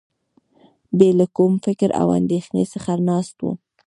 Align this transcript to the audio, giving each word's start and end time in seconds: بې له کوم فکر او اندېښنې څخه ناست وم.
بې 0.97 1.09
له 1.19 1.25
کوم 1.35 1.53
فکر 1.65 1.89
او 2.01 2.07
اندېښنې 2.19 2.63
څخه 2.73 2.91
ناست 3.09 3.35
وم. 3.41 3.57